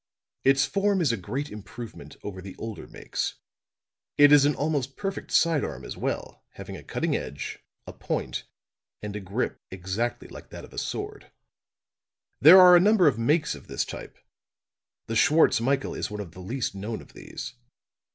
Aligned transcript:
Its 0.43 0.65
form 0.65 0.99
is 0.99 1.11
a 1.11 1.15
great 1.15 1.51
improvement 1.51 2.17
over 2.23 2.41
the 2.41 2.55
older 2.57 2.87
makes; 2.87 3.35
it 4.17 4.31
is 4.31 4.45
an 4.45 4.55
almost 4.55 4.95
perfect 4.97 5.29
side 5.29 5.63
arm 5.63 5.85
as 5.85 5.95
well, 5.95 6.43
having 6.53 6.75
a 6.75 6.81
cutting 6.81 7.15
edge, 7.15 7.59
a 7.85 7.93
point, 7.93 8.45
and 9.03 9.15
a 9.15 9.19
grip 9.19 9.61
exactly 9.69 10.27
like 10.27 10.49
that 10.49 10.65
of 10.65 10.73
a 10.73 10.79
sword. 10.79 11.29
There 12.39 12.59
are 12.59 12.75
a 12.75 12.79
number 12.79 13.07
of 13.07 13.19
makes 13.19 13.53
of 13.53 13.67
this 13.67 13.85
type; 13.85 14.17
the 15.05 15.15
Schwartz 15.15 15.61
Michael 15.61 15.93
is 15.93 16.09
one 16.09 16.19
of 16.19 16.31
the 16.31 16.39
least 16.41 16.73
known 16.73 16.99
of 16.99 17.13
these. 17.13 17.53